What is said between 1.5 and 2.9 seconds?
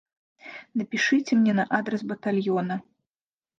на адрас батальёна.